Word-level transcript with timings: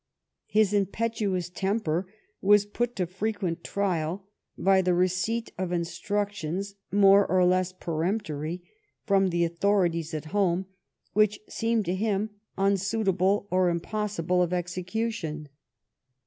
His 0.47 0.73
impetuous 0.73 1.47
temper 1.47 2.07
was 2.41 2.65
put 2.65 2.95
to 2.95 3.05
frequent 3.05 3.63
trial 3.63 4.25
by 4.57 4.81
the 4.81 4.95
receipt 4.95 5.51
of 5.59 5.71
instructions, 5.71 6.73
more 6.91 7.23
or 7.27 7.45
less 7.45 7.71
peremptory, 7.71 8.63
from 9.03 9.27
the 9.27 9.45
authorities 9.45 10.15
at 10.15 10.25
home 10.33 10.65
which 11.13 11.39
seemed 11.47 11.85
to 11.85 11.93
him 11.93 12.31
unsuitable 12.57 13.47
or 13.51 13.69
impossible 13.69 14.41
of 14.41 14.53
execution. 14.53 15.49